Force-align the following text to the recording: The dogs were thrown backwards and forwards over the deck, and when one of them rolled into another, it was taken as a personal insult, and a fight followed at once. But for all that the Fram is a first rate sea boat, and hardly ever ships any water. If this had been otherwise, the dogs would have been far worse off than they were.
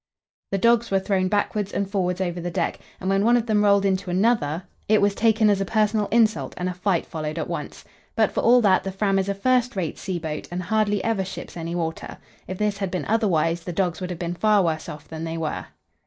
The 0.51 0.57
dogs 0.57 0.89
were 0.89 0.99
thrown 0.99 1.27
backwards 1.27 1.71
and 1.71 1.87
forwards 1.87 2.19
over 2.21 2.41
the 2.41 2.49
deck, 2.49 2.79
and 2.99 3.07
when 3.07 3.23
one 3.23 3.37
of 3.37 3.45
them 3.45 3.63
rolled 3.63 3.85
into 3.85 4.09
another, 4.09 4.63
it 4.89 4.99
was 4.99 5.13
taken 5.13 5.47
as 5.47 5.61
a 5.61 5.63
personal 5.63 6.07
insult, 6.07 6.55
and 6.57 6.67
a 6.67 6.73
fight 6.73 7.05
followed 7.05 7.37
at 7.37 7.47
once. 7.47 7.85
But 8.15 8.31
for 8.31 8.39
all 8.41 8.61
that 8.61 8.83
the 8.83 8.91
Fram 8.91 9.19
is 9.19 9.29
a 9.29 9.35
first 9.35 9.75
rate 9.75 9.99
sea 9.99 10.17
boat, 10.17 10.47
and 10.49 10.63
hardly 10.63 11.03
ever 11.03 11.23
ships 11.23 11.55
any 11.55 11.75
water. 11.75 12.17
If 12.47 12.57
this 12.57 12.79
had 12.79 12.89
been 12.89 13.05
otherwise, 13.05 13.61
the 13.61 13.73
dogs 13.73 14.01
would 14.01 14.09
have 14.09 14.17
been 14.17 14.33
far 14.33 14.63
worse 14.63 14.89
off 14.89 15.07
than 15.07 15.23
they 15.23 15.37
were. 15.37 15.67